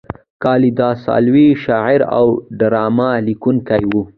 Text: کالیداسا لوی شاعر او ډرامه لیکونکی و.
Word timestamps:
کالیداسا 0.43 1.15
لوی 1.25 1.47
شاعر 1.63 2.01
او 2.19 2.25
ډرامه 2.59 3.09
لیکونکی 3.27 3.83
و. 3.89 3.93